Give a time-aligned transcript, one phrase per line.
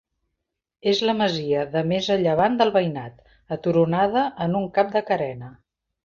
[0.91, 3.21] És la masia de més a llevant del veïnat,
[3.57, 5.51] aturonada en un cap de carena.